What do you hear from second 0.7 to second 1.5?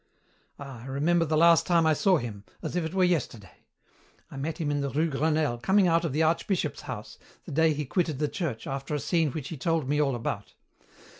I remember the